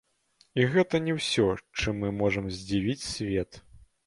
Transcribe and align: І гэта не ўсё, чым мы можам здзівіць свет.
І 0.61 0.63
гэта 0.75 1.01
не 1.07 1.13
ўсё, 1.17 1.45
чым 1.79 2.01
мы 2.05 2.09
можам 2.23 2.49
здзівіць 2.57 3.05
свет. 3.13 3.63